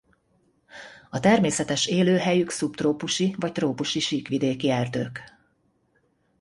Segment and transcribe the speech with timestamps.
[1.09, 5.23] A természetes élőhelyük szubtrópusi vagy trópusi síkvidéki erdők.